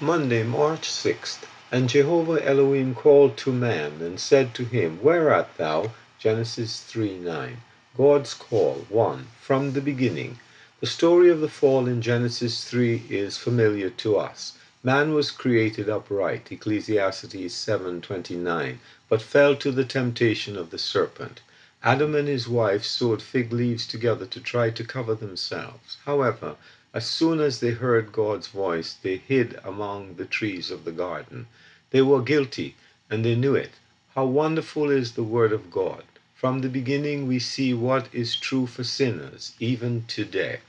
[0.00, 1.44] Monday, March 6th.
[1.72, 5.92] And Jehovah Elohim called to man, and said to him, Where art thou?
[6.18, 7.62] Genesis 3 9.
[7.96, 9.26] God's call 1.
[9.40, 10.38] From the beginning.
[10.80, 14.58] The story of the fall in Genesis 3 is familiar to us.
[14.82, 18.78] Man was created upright, Ecclesiastes 7:29,
[19.08, 21.40] but fell to the temptation of the serpent.
[21.82, 25.96] Adam and his wife sewed fig leaves together to try to cover themselves.
[26.04, 26.56] However,
[26.94, 31.46] as soon as they heard God's voice, they hid among the trees of the garden.
[31.90, 32.76] They were guilty,
[33.10, 33.72] and they knew it.
[34.14, 36.04] How wonderful is the Word of God!
[36.34, 40.60] From the beginning, we see what is true for sinners, even today.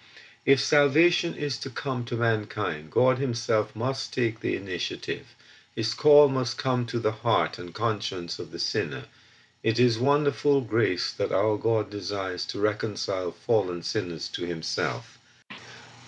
[0.46, 5.36] If salvation is to come to mankind, God Himself must take the initiative.
[5.76, 9.04] His call must come to the heart and conscience of the sinner.
[9.62, 15.17] It is wonderful grace that our God desires to reconcile fallen sinners to Himself.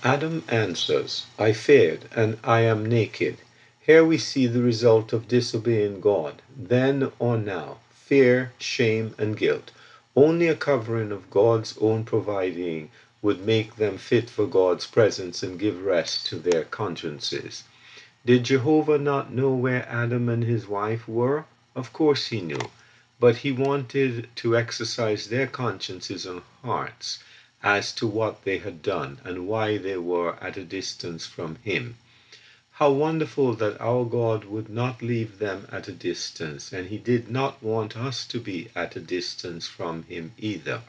[0.02, 3.40] Adam answers, I feared, and I am naked.
[3.82, 9.72] Here we see the result of disobeying God, then or now fear, shame, and guilt.
[10.16, 15.60] Only a covering of God's own providing would make them fit for God's presence and
[15.60, 17.66] give rest to their consciences.
[18.26, 21.44] Did Jehovah not know where Adam and his wife were?
[21.76, 22.72] Of course he knew,
[23.20, 27.20] but he wanted to exercise their consciences and hearts
[27.64, 31.98] as to what they had done and why they were at a distance from him.
[32.72, 37.30] How wonderful that our God would not leave them at a distance, and he did
[37.30, 40.82] not want us to be at a distance from him either.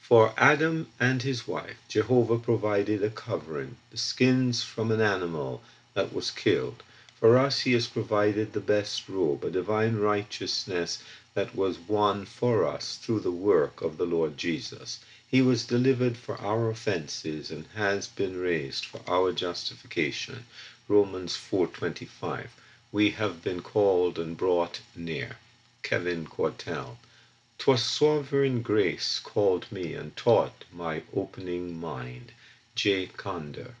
[0.00, 5.62] For Adam and his wife, Jehovah provided a covering, the skins from an animal
[5.94, 6.82] that was killed.
[7.20, 10.98] For us, he has provided the best robe, a divine righteousness
[11.34, 14.98] that was won for us through the work of the Lord Jesus.
[15.30, 20.44] He was delivered for our offenses and has been raised for our justification.
[20.88, 22.48] Romans 4:25.
[22.90, 25.36] We have been called and brought near.
[25.84, 26.98] Kevin Cortell.
[27.58, 32.32] 'Twas sovereign grace called me and taught my opening mind.
[32.74, 33.06] J.
[33.06, 33.76] Conder.